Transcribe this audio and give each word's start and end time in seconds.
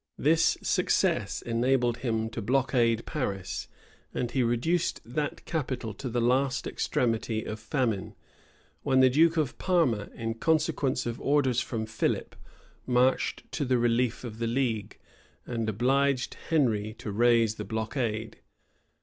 This 0.17 0.57
success 0.63 1.43
enabled 1.43 1.97
him 1.97 2.31
to 2.31 2.41
blockade 2.41 3.05
Paris, 3.05 3.67
and 4.15 4.31
he 4.31 4.41
reduced 4.41 4.99
that 5.05 5.45
capital 5.45 5.93
to 5.93 6.09
the 6.09 6.19
last 6.19 6.65
extremity 6.65 7.43
of 7.43 7.59
famine; 7.59 8.15
when 8.81 9.01
the 9.01 9.11
duke 9.11 9.37
of 9.37 9.59
Parma, 9.59 10.09
in 10.15 10.33
consequence 10.33 11.05
of 11.05 11.21
orders 11.21 11.59
from 11.61 11.85
Philip, 11.85 12.35
marched 12.87 13.43
to 13.51 13.63
the 13.63 13.77
relief 13.77 14.23
of 14.23 14.39
the 14.39 14.47
league, 14.47 14.97
and 15.45 15.69
obliged 15.69 16.33
Henry 16.49 16.95
to 16.97 17.11
raise 17.11 17.53
the 17.57 17.63
blockade. 17.63 18.39